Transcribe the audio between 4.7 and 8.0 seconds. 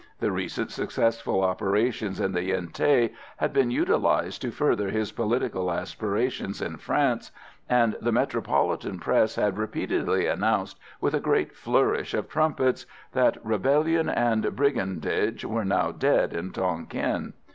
his political aspirations in France, and